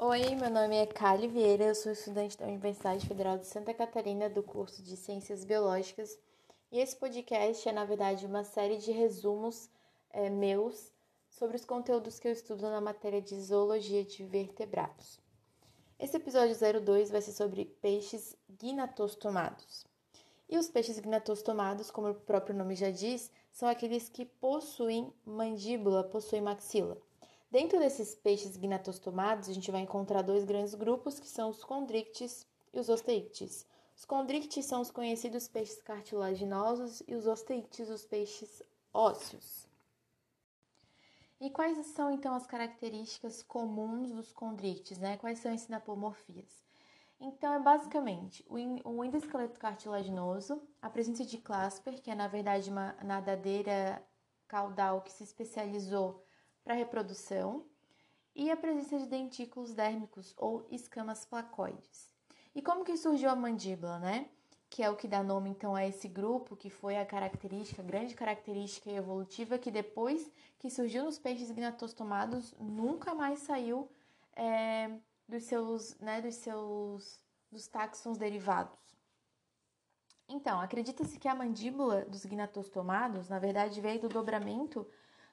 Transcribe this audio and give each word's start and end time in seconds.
Oi, 0.00 0.36
meu 0.36 0.48
nome 0.48 0.76
é 0.76 0.86
Kali 0.86 1.26
Vieira, 1.26 1.64
eu 1.64 1.74
sou 1.74 1.90
estudante 1.90 2.38
da 2.38 2.46
Universidade 2.46 3.04
Federal 3.04 3.36
de 3.36 3.48
Santa 3.48 3.74
Catarina 3.74 4.30
do 4.30 4.44
curso 4.44 4.80
de 4.80 4.96
Ciências 4.96 5.44
Biológicas 5.44 6.16
e 6.70 6.78
esse 6.78 6.94
podcast 6.94 7.68
é, 7.68 7.72
na 7.72 7.84
verdade, 7.84 8.24
uma 8.24 8.44
série 8.44 8.76
de 8.76 8.92
resumos 8.92 9.68
é, 10.10 10.30
meus 10.30 10.92
sobre 11.28 11.56
os 11.56 11.64
conteúdos 11.64 12.20
que 12.20 12.28
eu 12.28 12.32
estudo 12.32 12.62
na 12.70 12.80
matéria 12.80 13.20
de 13.20 13.34
Zoologia 13.40 14.04
de 14.04 14.22
Vertebrados. 14.22 15.18
Esse 15.98 16.16
episódio 16.16 16.54
02 16.80 17.10
vai 17.10 17.20
ser 17.20 17.32
sobre 17.32 17.64
peixes 17.64 18.36
gnatostomados. 18.48 19.84
E 20.48 20.56
os 20.56 20.70
peixes 20.70 21.00
gnatostomados, 21.00 21.90
como 21.90 22.10
o 22.10 22.14
próprio 22.14 22.54
nome 22.54 22.76
já 22.76 22.92
diz, 22.92 23.32
são 23.50 23.68
aqueles 23.68 24.08
que 24.08 24.24
possuem 24.24 25.12
mandíbula, 25.26 26.04
possuem 26.04 26.40
maxila. 26.40 26.96
Dentro 27.50 27.78
desses 27.78 28.14
peixes 28.14 28.58
gnatostomados, 28.58 29.48
a 29.48 29.52
gente 29.54 29.70
vai 29.70 29.80
encontrar 29.80 30.20
dois 30.20 30.44
grandes 30.44 30.74
grupos, 30.74 31.18
que 31.18 31.28
são 31.28 31.48
os 31.48 31.64
condrictes 31.64 32.46
e 32.74 32.78
os 32.78 32.90
osteictes. 32.90 33.66
Os 33.96 34.04
condrictes 34.04 34.66
são 34.66 34.82
os 34.82 34.90
conhecidos 34.90 35.48
peixes 35.48 35.80
cartilaginosos 35.80 37.02
e 37.08 37.14
os 37.14 37.26
osteictes 37.26 37.88
os 37.88 38.04
peixes 38.04 38.62
ósseos. 38.92 39.66
E 41.40 41.48
quais 41.48 41.86
são 41.86 42.10
então 42.10 42.34
as 42.34 42.46
características 42.46 43.42
comuns 43.42 44.12
dos 44.12 44.30
condrictes, 44.32 44.98
né? 44.98 45.16
Quais 45.16 45.38
são 45.38 45.52
as 45.52 45.62
sinapomorfias? 45.62 46.62
Então, 47.20 47.54
é 47.54 47.58
basicamente 47.58 48.44
o 48.48 49.04
endosqueleto 49.04 49.58
cartilaginoso, 49.58 50.60
a 50.82 50.90
presença 50.90 51.24
de 51.24 51.38
clasper, 51.38 52.00
que 52.00 52.10
é 52.10 52.14
na 52.14 52.28
verdade 52.28 52.70
uma 52.70 52.92
nadadeira 53.02 54.02
caudal 54.46 55.00
que 55.00 55.12
se 55.12 55.24
especializou 55.24 56.22
para 56.68 56.74
reprodução 56.74 57.64
e 58.36 58.50
a 58.50 58.56
presença 58.56 58.98
de 58.98 59.06
dentículos 59.06 59.72
dérmicos 59.72 60.34
ou 60.36 60.68
escamas 60.70 61.24
placoides. 61.24 62.14
E 62.54 62.60
como 62.60 62.84
que 62.84 62.94
surgiu 62.94 63.30
a 63.30 63.34
mandíbula, 63.34 63.98
né? 63.98 64.28
Que 64.68 64.82
é 64.82 64.90
o 64.90 64.94
que 64.94 65.08
dá 65.08 65.22
nome 65.22 65.48
então 65.48 65.74
a 65.74 65.86
esse 65.86 66.06
grupo, 66.08 66.54
que 66.54 66.68
foi 66.68 66.98
a 66.98 67.06
característica, 67.06 67.80
a 67.80 67.84
grande 67.86 68.14
característica 68.14 68.90
evolutiva 68.90 69.56
que 69.56 69.70
depois 69.70 70.30
que 70.58 70.68
surgiu 70.68 71.04
nos 71.04 71.18
peixes 71.18 71.50
gnatostomados 71.50 72.54
nunca 72.60 73.14
mais 73.14 73.38
saiu 73.38 73.90
é, 74.36 74.90
dos 75.26 75.44
seus, 75.44 75.98
né, 75.98 76.20
dos 76.20 76.34
seus, 76.34 77.18
dos 77.50 77.66
táxons 77.66 78.18
derivados. 78.18 78.78
Então, 80.28 80.60
acredita-se 80.60 81.18
que 81.18 81.28
a 81.28 81.34
mandíbula 81.34 82.04
dos 82.04 82.26
gnatostomados, 82.26 83.30
na 83.30 83.38
verdade, 83.38 83.80
veio 83.80 84.00
do 84.02 84.10
dobramento 84.10 84.86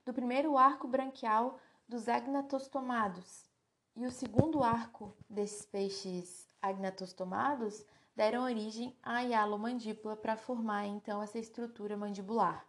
do 0.05 0.13
primeiro 0.13 0.57
arco 0.57 0.87
branquial 0.87 1.59
dos 1.87 2.07
agnatostomados 2.07 3.49
e 3.95 4.05
o 4.05 4.11
segundo 4.11 4.61
arco 4.61 5.15
desses 5.29 5.65
peixes 5.65 6.47
agnatostomados 6.61 7.85
deram 8.15 8.43
origem 8.43 8.95
à 9.01 9.21
hialomandíbula 9.21 10.15
para 10.15 10.37
formar 10.37 10.85
então 10.85 11.21
essa 11.21 11.39
estrutura 11.39 11.97
mandibular. 11.97 12.65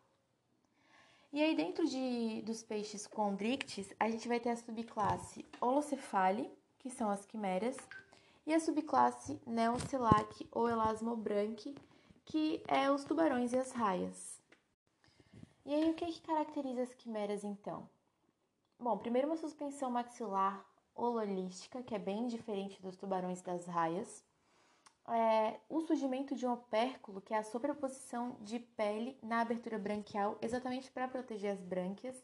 E 1.32 1.42
aí 1.42 1.54
dentro 1.54 1.86
de, 1.86 2.42
dos 2.42 2.62
peixes 2.62 3.06
condrictes, 3.06 3.92
a 3.98 4.08
gente 4.08 4.26
vai 4.28 4.40
ter 4.40 4.50
a 4.50 4.56
subclasse 4.56 5.44
Holocephali, 5.60 6.50
que 6.78 6.90
são 6.90 7.10
as 7.10 7.26
quimeras, 7.26 7.76
e 8.46 8.54
a 8.54 8.60
subclasse 8.60 9.40
Neocilac 9.46 10.48
ou 10.52 10.68
Elasmobranque, 10.68 11.76
que 12.24 12.62
é 12.66 12.90
os 12.90 13.04
tubarões 13.04 13.52
e 13.52 13.58
as 13.58 13.72
raias. 13.72 14.40
E 15.66 15.74
aí, 15.74 15.90
o 15.90 15.94
que, 15.94 16.06
que 16.06 16.20
caracteriza 16.20 16.82
as 16.82 16.94
quimeras 16.94 17.42
então? 17.42 17.90
Bom, 18.78 18.96
primeiro 18.96 19.26
uma 19.26 19.36
suspensão 19.36 19.90
maxilar 19.90 20.64
hololística, 20.94 21.82
que 21.82 21.92
é 21.92 21.98
bem 21.98 22.28
diferente 22.28 22.80
dos 22.80 22.94
tubarões 22.96 23.42
das 23.42 23.66
raias. 23.66 24.24
É, 25.08 25.58
o 25.68 25.80
surgimento 25.80 26.36
de 26.36 26.46
um 26.46 26.52
opérculo, 26.52 27.20
que 27.20 27.34
é 27.34 27.38
a 27.38 27.42
sobreposição 27.42 28.36
de 28.42 28.60
pele 28.60 29.18
na 29.20 29.40
abertura 29.40 29.76
branquial, 29.76 30.38
exatamente 30.40 30.88
para 30.92 31.08
proteger 31.08 31.50
as 31.50 31.60
brânquias. 31.60 32.16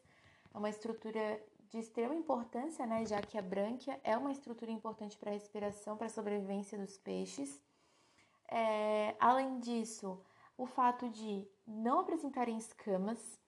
É 0.54 0.56
uma 0.56 0.70
estrutura 0.70 1.44
de 1.68 1.78
extrema 1.80 2.14
importância, 2.14 2.86
né, 2.86 3.04
já 3.04 3.20
que 3.20 3.36
a 3.36 3.42
brânquia 3.42 4.00
é 4.04 4.16
uma 4.16 4.30
estrutura 4.30 4.70
importante 4.70 5.18
para 5.18 5.30
a 5.30 5.34
respiração, 5.34 5.96
para 5.96 6.06
a 6.06 6.10
sobrevivência 6.10 6.78
dos 6.78 6.96
peixes. 6.96 7.60
É, 8.46 9.16
além 9.18 9.58
disso, 9.58 10.22
o 10.56 10.64
fato 10.64 11.08
de 11.08 11.48
não 11.66 12.00
apresentarem 12.00 12.58
escamas, 12.58 13.38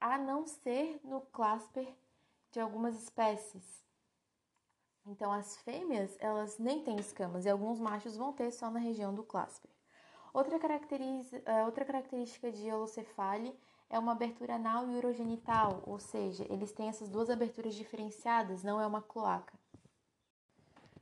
a 0.00 0.18
não 0.18 0.46
ser 0.46 1.00
no 1.04 1.20
clasper 1.20 1.94
de 2.50 2.60
algumas 2.60 3.02
espécies. 3.02 3.84
Então, 5.06 5.32
as 5.32 5.56
fêmeas, 5.58 6.16
elas 6.20 6.58
nem 6.58 6.82
têm 6.82 6.96
escamas 6.96 7.44
e 7.44 7.50
alguns 7.50 7.78
machos 7.78 8.16
vão 8.16 8.32
ter 8.32 8.50
só 8.50 8.70
na 8.70 8.78
região 8.78 9.14
do 9.14 9.22
clasper. 9.22 9.70
Outra, 10.32 10.56
eh, 10.56 11.64
outra 11.64 11.84
característica 11.84 12.50
de 12.50 12.70
holocefale 12.72 13.56
é 13.88 13.98
uma 13.98 14.12
abertura 14.12 14.56
anal 14.56 14.90
e 14.90 14.96
urogenital, 14.96 15.82
ou 15.86 15.98
seja, 15.98 16.44
eles 16.50 16.72
têm 16.72 16.88
essas 16.88 17.08
duas 17.08 17.30
aberturas 17.30 17.74
diferenciadas, 17.74 18.62
não 18.62 18.80
é 18.80 18.86
uma 18.86 19.02
cloaca. 19.02 19.56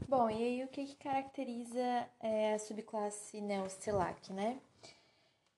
Bom, 0.08 0.28
e 0.28 0.42
aí 0.42 0.64
o 0.64 0.68
que, 0.68 0.84
que 0.84 0.96
caracteriza 0.96 2.08
é, 2.20 2.54
a 2.54 2.58
subclasse 2.58 3.40
Neocelac, 3.40 4.32
né? 4.32 4.60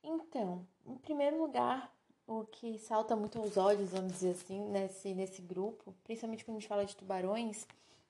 Então, 0.06 0.66
em 0.84 0.98
primeiro 0.98 1.40
lugar, 1.40 1.90
o 2.26 2.44
que 2.44 2.78
salta 2.78 3.16
muito 3.16 3.38
aos 3.38 3.56
olhos, 3.56 3.88
vamos 3.88 4.12
dizer 4.12 4.32
assim, 4.32 4.60
nesse, 4.68 5.14
nesse 5.14 5.40
grupo, 5.40 5.94
principalmente 6.04 6.44
quando 6.44 6.58
a 6.58 6.60
gente 6.60 6.68
fala 6.68 6.84
de 6.84 6.94
tubarões, 6.94 7.66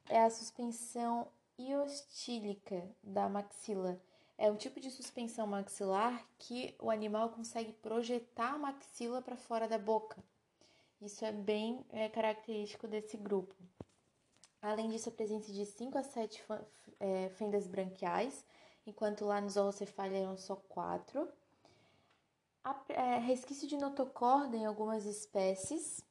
é 0.08 0.20
a 0.20 0.28
suspensão 0.28 1.28
iostílica 1.56 2.84
da 3.00 3.28
maxila. 3.28 3.96
É 4.36 4.50
um 4.50 4.56
tipo 4.56 4.80
de 4.80 4.90
suspensão 4.90 5.46
maxilar 5.46 6.26
que 6.36 6.74
o 6.80 6.90
animal 6.90 7.28
consegue 7.28 7.72
projetar 7.74 8.54
a 8.54 8.58
maxila 8.58 9.22
para 9.22 9.36
fora 9.36 9.68
da 9.68 9.78
boca. 9.78 10.20
Isso 11.00 11.24
é 11.24 11.30
bem 11.30 11.86
é, 11.90 12.08
característico 12.08 12.88
desse 12.88 13.16
grupo. 13.16 13.54
Além 14.60 14.88
disso, 14.88 15.10
a 15.10 15.12
presença 15.12 15.52
de 15.52 15.64
5 15.64 15.96
a 15.96 16.02
7 16.02 16.42
é, 16.98 17.28
fendas 17.36 17.68
branquiais, 17.68 18.44
enquanto 18.84 19.24
lá 19.24 19.40
nos 19.40 19.52
Zoocephali 19.52 20.16
eram 20.16 20.36
só 20.36 20.56
4 20.56 21.28
é, 22.88 23.18
resquício 23.18 23.68
de 23.68 23.76
notocorda 23.76 24.56
em 24.56 24.64
algumas 24.64 25.04
espécies, 25.04 26.02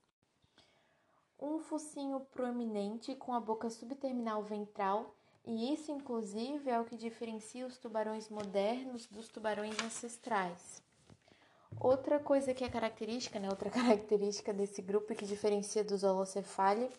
um 1.40 1.60
focinho 1.60 2.20
proeminente 2.32 3.16
com 3.16 3.34
a 3.34 3.40
boca 3.40 3.70
subterminal 3.70 4.44
ventral, 4.44 5.14
e 5.46 5.74
isso, 5.74 5.92
inclusive, 5.92 6.70
é 6.70 6.80
o 6.80 6.86
que 6.86 6.96
diferencia 6.96 7.66
os 7.66 7.78
tubarões 7.78 8.30
modernos 8.30 9.08
dos 9.08 9.28
tubarões 9.28 9.76
ancestrais. 9.84 10.82
Outra 11.80 12.20
coisa 12.20 12.54
que 12.54 12.64
é 12.64 12.70
característica, 12.70 13.40
né, 13.40 13.50
outra 13.50 13.70
característica 13.72 14.54
desse 14.54 14.82
grupo 14.82 15.14
que 15.16 15.26
diferencia 15.26 15.84
dos 15.84 16.04
holocefali 16.04 16.90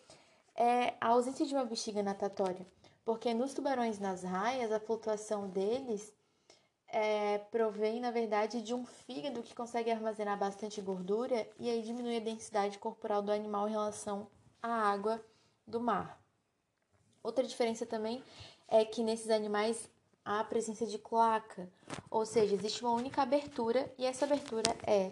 é 0.55 0.93
a 1.01 1.07
ausência 1.07 1.45
de 1.45 1.55
uma 1.55 1.65
bexiga 1.65 2.03
natatória, 2.03 2.65
porque 3.03 3.33
nos 3.33 3.53
tubarões 3.53 3.99
nas 3.99 4.23
raias, 4.23 4.71
a 4.71 4.79
flutuação 4.79 5.49
deles 5.49 6.13
é, 6.97 7.39
provém, 7.51 7.99
na 7.99 8.09
verdade, 8.09 8.61
de 8.61 8.73
um 8.73 8.85
fígado 8.85 9.43
que 9.43 9.53
consegue 9.53 9.91
armazenar 9.91 10.39
bastante 10.39 10.79
gordura 10.79 11.45
e 11.59 11.69
aí 11.69 11.81
diminui 11.81 12.15
a 12.15 12.21
densidade 12.21 12.79
corporal 12.79 13.21
do 13.21 13.33
animal 13.33 13.67
em 13.67 13.71
relação 13.71 14.31
à 14.63 14.69
água 14.69 15.21
do 15.67 15.77
mar. 15.77 16.17
Outra 17.21 17.43
diferença 17.43 17.85
também 17.85 18.23
é 18.65 18.85
que 18.85 19.03
nesses 19.03 19.29
animais 19.29 19.91
há 20.23 20.39
a 20.39 20.43
presença 20.45 20.87
de 20.87 20.97
cloaca, 20.97 21.69
ou 22.09 22.25
seja, 22.25 22.55
existe 22.55 22.81
uma 22.81 22.93
única 22.93 23.23
abertura 23.23 23.93
e 23.97 24.05
essa 24.05 24.23
abertura 24.23 24.73
é 24.87 25.11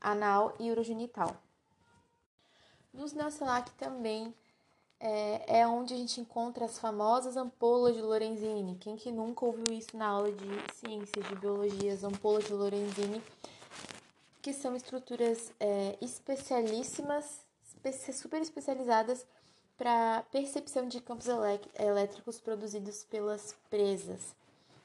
anal 0.00 0.56
e 0.58 0.68
urogenital. 0.68 1.40
Nos 2.92 3.12
Neocelac 3.12 3.70
também 3.74 4.34
é, 5.00 5.60
é 5.60 5.66
onde 5.66 5.94
a 5.94 5.96
gente 5.96 6.20
encontra 6.20 6.66
as 6.66 6.78
famosas 6.78 7.36
ampolas 7.36 7.96
de 7.96 8.02
Lorenzini. 8.02 8.76
Quem 8.78 8.96
que 8.96 9.10
nunca 9.10 9.46
ouviu 9.46 9.72
isso 9.72 9.96
na 9.96 10.06
aula 10.06 10.30
de 10.30 10.46
ciências, 10.74 11.26
de 11.26 11.34
biologia, 11.36 11.94
as 11.94 12.04
ampolas 12.04 12.44
de 12.44 12.52
Lorenzini, 12.52 13.22
que 14.42 14.52
são 14.52 14.76
estruturas 14.76 15.52
é, 15.58 15.96
especialíssimas, 16.02 17.40
super 18.12 18.42
especializadas 18.42 19.26
para 19.78 20.22
percepção 20.30 20.86
de 20.86 21.00
campos 21.00 21.26
elétricos 21.78 22.38
produzidos 22.38 23.02
pelas 23.04 23.56
presas. 23.70 24.36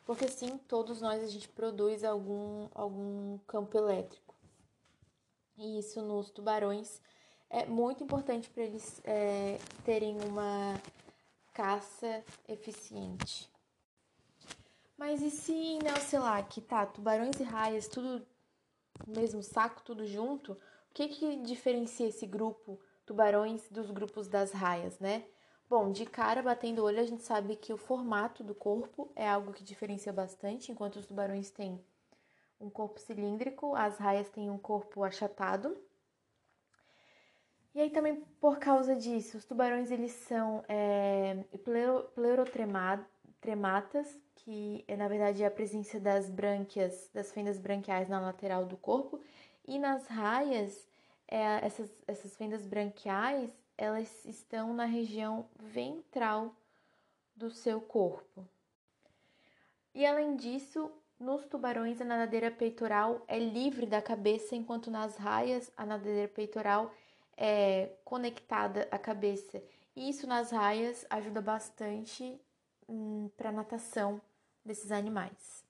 Porque 0.05 0.29
sim, 0.29 0.57
todos 0.69 1.01
nós 1.01 1.21
a 1.21 1.27
gente 1.27 1.49
produz 1.49 2.05
algum, 2.05 2.69
algum 2.73 3.37
campo 3.39 3.77
elétrico. 3.77 4.33
E 5.57 5.79
isso 5.79 6.01
nos 6.01 6.29
tubarões 6.29 7.01
é 7.49 7.65
muito 7.65 8.03
importante 8.03 8.49
para 8.49 8.63
eles 8.63 9.01
é, 9.03 9.57
terem 9.83 10.17
uma 10.21 10.79
caça 11.53 12.23
eficiente. 12.47 13.49
Mas 14.97 15.21
e 15.21 15.29
se 15.29 15.53
em 15.53 15.79
Neocilac, 15.79 16.61
tá, 16.61 16.85
tubarões 16.85 17.39
e 17.39 17.43
raias, 17.43 17.87
tudo 17.87 18.25
no 19.05 19.19
mesmo 19.19 19.43
saco, 19.43 19.81
tudo 19.83 20.05
junto, 20.05 20.53
o 20.53 20.57
que 20.93 21.07
que 21.09 21.35
diferencia 21.37 22.07
esse 22.07 22.25
grupo 22.25 22.79
tubarões 23.05 23.67
dos 23.69 23.91
grupos 23.91 24.27
das 24.27 24.51
raias, 24.51 24.99
né? 24.99 25.25
Bom, 25.69 25.91
de 25.91 26.05
cara, 26.05 26.41
batendo 26.41 26.81
o 26.81 26.85
olho, 26.85 26.99
a 26.99 27.05
gente 27.05 27.23
sabe 27.23 27.55
que 27.55 27.73
o 27.73 27.77
formato 27.77 28.43
do 28.43 28.53
corpo 28.53 29.11
é 29.15 29.27
algo 29.27 29.53
que 29.53 29.63
diferencia 29.63 30.13
bastante, 30.13 30.71
enquanto 30.71 30.97
os 30.97 31.05
tubarões 31.05 31.49
têm 31.49 31.83
um 32.59 32.69
corpo 32.69 32.99
cilíndrico, 32.99 33.75
as 33.75 33.97
raias 33.97 34.29
têm 34.29 34.49
um 34.49 34.57
corpo 34.57 35.03
achatado. 35.03 35.77
E 37.75 37.81
aí 37.81 37.89
também 37.89 38.23
por 38.39 38.57
causa 38.57 38.95
disso, 38.95 39.37
os 39.37 39.43
tubarões 39.43 39.91
eles 39.91 40.13
são 40.13 40.63
é, 40.69 41.43
pleurotrematas, 42.15 44.17
que 44.33 44.85
é, 44.87 44.95
na 44.95 45.09
verdade 45.09 45.43
é 45.43 45.45
a 45.45 45.51
presença 45.51 45.99
das 45.99 46.29
brânquias, 46.29 47.09
das 47.13 47.33
fendas 47.33 47.59
branquiais 47.59 48.07
na 48.07 48.21
lateral 48.21 48.65
do 48.65 48.77
corpo, 48.77 49.19
e 49.67 49.77
nas 49.77 50.07
raias, 50.07 50.87
é, 51.27 51.65
essas, 51.65 51.91
essas 52.07 52.33
fendas 52.37 52.65
branquiais, 52.65 53.51
elas 53.77 54.23
estão 54.23 54.73
na 54.73 54.85
região 54.85 55.45
ventral 55.59 56.55
do 57.35 57.51
seu 57.51 57.81
corpo. 57.81 58.47
E 59.93 60.05
além 60.05 60.37
disso, 60.37 60.89
nos 61.19 61.45
tubarões 61.45 61.99
a 61.99 62.05
nadadeira 62.05 62.51
peitoral 62.51 63.21
é 63.27 63.37
livre 63.37 63.85
da 63.85 64.01
cabeça, 64.01 64.55
enquanto 64.55 64.89
nas 64.89 65.17
raias 65.17 65.69
a 65.75 65.85
nadadeira 65.85 66.29
peitoral 66.29 66.85
é 66.85 67.04
conectada 68.03 68.87
à 68.91 68.97
cabeça. 68.97 69.61
E 69.95 70.09
isso 70.09 70.27
nas 70.27 70.51
raias 70.51 71.05
ajuda 71.09 71.41
bastante 71.41 72.39
hum, 72.87 73.29
para 73.37 73.49
a 73.49 73.53
natação 73.53 74.21
desses 74.63 74.91
animais. 74.91 75.63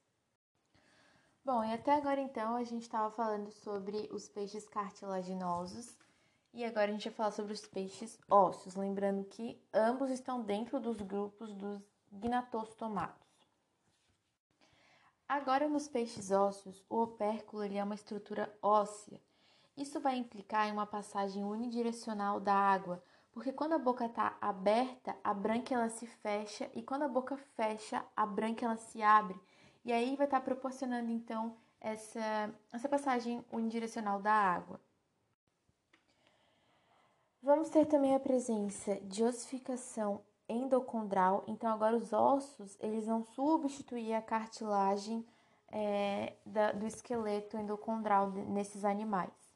Bom, 1.44 1.64
e 1.64 1.72
até 1.74 1.94
agora 1.94 2.20
então 2.20 2.56
a 2.56 2.64
gente 2.64 2.82
estava 2.82 3.12
falando 3.12 3.52
sobre 3.52 4.10
os 4.12 4.28
peixes 4.28 4.68
cartilaginosos 4.68 5.96
e 6.52 6.66
agora 6.66 6.90
a 6.90 6.94
gente 6.94 7.10
vai 7.10 7.14
falar 7.14 7.32
sobre 7.32 7.54
os 7.54 7.68
peixes 7.68 8.18
ósseos, 8.30 8.76
lembrando 8.76 9.26
que 9.26 9.62
ambos 9.74 10.10
estão 10.10 10.42
dentro 10.42 10.80
dos 10.80 11.02
grupos 11.02 11.54
dos 11.54 11.84
gnatostomatos. 12.12 13.28
Agora 15.28 15.68
nos 15.68 15.88
peixes 15.88 16.32
ósseos, 16.32 16.84
o 16.90 17.02
opérculo 17.02 17.64
é 17.64 17.84
uma 17.84 17.96
estrutura 17.96 18.52
óssea. 18.62 19.22
Isso 19.78 20.00
vai 20.00 20.16
implicar 20.18 20.68
em 20.68 20.72
uma 20.72 20.86
passagem 20.86 21.44
unidirecional 21.44 22.40
da 22.40 22.54
água, 22.54 23.04
porque 23.32 23.52
quando 23.52 23.74
a 23.74 23.78
boca 23.78 24.06
está 24.06 24.38
aberta, 24.40 25.16
a 25.24 25.34
branca 25.34 25.74
ela 25.74 25.90
se 25.90 26.08
fecha 26.08 26.70
e 26.74 26.82
quando 26.82 27.04
a 27.04 27.10
boca 27.10 27.36
fecha, 27.56 28.04
a 28.16 28.26
branca 28.26 28.66
ela 28.66 28.78
se 28.78 29.02
abre. 29.02 29.38
E 29.84 29.92
aí 29.92 30.16
vai 30.16 30.26
estar 30.26 30.40
tá 30.40 30.46
proporcionando 30.46 31.12
então 31.12 31.58
essa, 31.82 32.54
essa 32.72 32.88
passagem 32.88 33.44
unidirecional 33.52 34.22
da 34.22 34.32
água. 34.32 34.80
Vamos 37.44 37.70
ter 37.70 37.86
também 37.86 38.16
a 38.16 38.20
presença 38.20 38.96
de 39.02 39.24
ossificação 39.24 40.22
endocondral. 40.50 41.44
Então, 41.48 41.72
agora 41.72 41.96
os 41.96 42.12
ossos 42.12 42.78
eles 42.80 43.06
vão 43.06 43.24
substituir 43.24 44.14
a 44.14 44.22
cartilagem 44.22 45.24
é, 45.72 46.34
da, 46.46 46.72
do 46.72 46.88
esqueleto 46.88 47.58
endocondral 47.58 48.32
nesses 48.32 48.84
animais. 48.84 49.55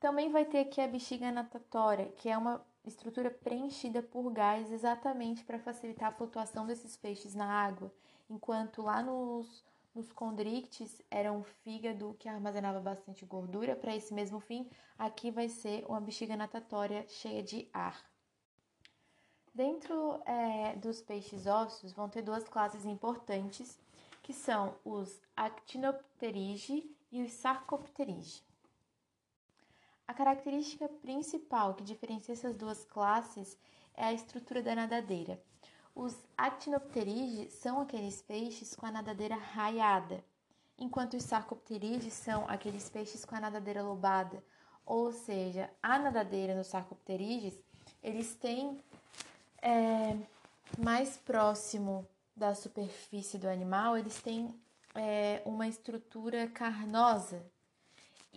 Também 0.00 0.30
vai 0.30 0.44
ter 0.44 0.60
aqui 0.60 0.80
a 0.80 0.88
bexiga 0.88 1.32
natatória, 1.32 2.12
que 2.16 2.28
é 2.28 2.36
uma 2.36 2.64
estrutura 2.84 3.30
preenchida 3.30 4.02
por 4.02 4.30
gás 4.30 4.70
exatamente 4.70 5.44
para 5.44 5.58
facilitar 5.58 6.08
a 6.08 6.14
flutuação 6.14 6.66
desses 6.66 6.96
peixes 6.96 7.34
na 7.34 7.46
água, 7.46 7.92
enquanto 8.30 8.82
lá 8.82 9.02
nos 9.02 9.64
nos 9.98 10.12
condrictes 10.12 11.02
era 11.10 11.32
um 11.32 11.42
fígado 11.42 12.14
que 12.20 12.28
armazenava 12.28 12.78
bastante 12.78 13.26
gordura. 13.26 13.74
Para 13.74 13.96
esse 13.96 14.14
mesmo 14.14 14.38
fim, 14.38 14.70
aqui 14.96 15.30
vai 15.30 15.48
ser 15.48 15.84
uma 15.88 16.00
bexiga 16.00 16.36
natatória 16.36 17.04
cheia 17.08 17.42
de 17.42 17.68
ar. 17.72 18.00
Dentro 19.52 20.22
é, 20.24 20.76
dos 20.76 21.00
peixes 21.02 21.46
ósseos 21.46 21.92
vão 21.92 22.08
ter 22.08 22.22
duas 22.22 22.48
classes 22.48 22.84
importantes, 22.84 23.76
que 24.22 24.32
são 24.32 24.76
os 24.84 25.20
Actinopterige 25.34 26.94
e 27.10 27.22
os 27.22 27.32
Sarcopterige. 27.32 28.47
A 30.08 30.14
característica 30.14 30.88
principal 30.88 31.74
que 31.74 31.84
diferencia 31.84 32.32
essas 32.32 32.56
duas 32.56 32.82
classes 32.82 33.58
é 33.94 34.04
a 34.04 34.12
estrutura 34.12 34.62
da 34.62 34.74
nadadeira. 34.74 35.38
Os 35.94 36.16
actinopterídeos 36.34 37.52
são 37.52 37.78
aqueles 37.78 38.22
peixes 38.22 38.74
com 38.74 38.86
a 38.86 38.90
nadadeira 38.90 39.36
raiada, 39.36 40.24
enquanto 40.78 41.14
os 41.14 41.24
sarcopterídeos 41.24 42.14
são 42.14 42.48
aqueles 42.48 42.88
peixes 42.88 43.22
com 43.26 43.34
a 43.36 43.40
nadadeira 43.40 43.82
lobada. 43.82 44.42
Ou 44.86 45.12
seja, 45.12 45.70
a 45.82 45.98
nadadeira 45.98 46.54
nos 46.54 46.68
sarcopterídeos, 46.68 47.60
eles 48.02 48.34
têm 48.34 48.82
é, 49.60 50.16
mais 50.78 51.18
próximo 51.18 52.08
da 52.34 52.54
superfície 52.54 53.36
do 53.36 53.46
animal, 53.46 53.98
eles 53.98 54.22
têm 54.22 54.58
é, 54.94 55.42
uma 55.44 55.68
estrutura 55.68 56.48
carnosa. 56.48 57.44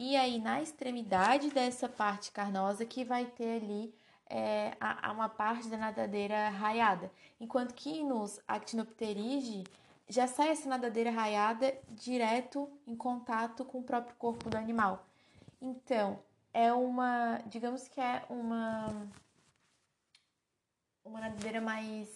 E 0.03 0.17
aí, 0.17 0.39
na 0.39 0.59
extremidade 0.59 1.51
dessa 1.51 1.87
parte 1.87 2.31
carnosa, 2.31 2.83
que 2.83 3.05
vai 3.05 3.23
ter 3.23 3.61
ali 3.61 3.93
é, 4.27 4.75
a, 4.79 5.09
a, 5.09 5.11
uma 5.11 5.29
parte 5.29 5.67
da 5.67 5.77
nadadeira 5.77 6.49
raiada, 6.49 7.11
enquanto 7.39 7.75
que 7.75 8.03
nos 8.03 8.39
Actinopterige 8.47 9.63
já 10.09 10.25
sai 10.25 10.49
essa 10.49 10.67
nadadeira 10.67 11.11
raiada 11.11 11.77
direto 11.91 12.67
em 12.87 12.95
contato 12.95 13.63
com 13.63 13.77
o 13.77 13.83
próprio 13.83 14.15
corpo 14.15 14.49
do 14.49 14.57
animal. 14.57 15.05
Então, 15.61 16.19
é 16.51 16.73
uma, 16.73 17.37
digamos 17.45 17.87
que 17.87 18.01
é 18.01 18.25
uma 18.27 19.07
uma 21.05 21.21
nadadeira 21.21 21.61
mais 21.61 22.09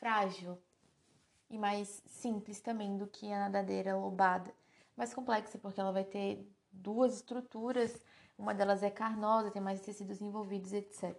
frágil 0.00 0.58
e 1.48 1.56
mais 1.56 2.02
simples 2.04 2.60
também 2.60 2.96
do 2.96 3.06
que 3.06 3.32
a 3.32 3.38
nadadeira 3.38 3.96
lobada. 3.96 4.52
Mais 4.96 5.14
complexa 5.14 5.56
porque 5.56 5.80
ela 5.80 5.92
vai 5.92 6.02
ter 6.02 6.44
duas 6.72 7.14
estruturas 7.14 8.00
uma 8.42 8.54
delas 8.54 8.82
é 8.82 8.90
carnosa, 8.90 9.50
tem 9.50 9.62
mais 9.62 9.80
tecidos 9.82 10.20
envolvidos, 10.20 10.72
etc. 10.72 11.16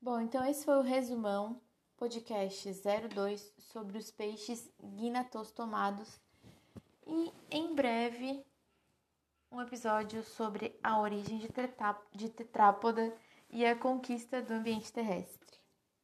Bom, 0.00 0.18
então 0.20 0.44
esse 0.46 0.64
foi 0.64 0.76
o 0.78 0.82
resumão, 0.82 1.60
podcast 1.96 2.72
02 3.14 3.52
sobre 3.58 3.98
os 3.98 4.10
peixes 4.10 4.72
guinatostomados 4.82 6.18
e 7.06 7.32
em 7.50 7.74
breve 7.74 8.44
um 9.50 9.60
episódio 9.60 10.22
sobre 10.22 10.78
a 10.82 10.98
origem 10.98 11.38
de, 11.38 12.28
tetrápoda 12.30 13.14
e 13.50 13.66
a 13.66 13.76
conquista 13.76 14.40
do 14.40 14.54
ambiente 14.54 14.90
terrestre. 14.90 15.61